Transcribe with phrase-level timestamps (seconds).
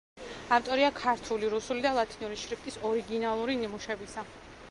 [0.55, 4.27] ავტორია ქართული, რუსული და ლათინური შრიფტის ორიგინალური ნიმუშებისა.